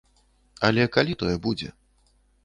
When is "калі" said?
0.95-1.13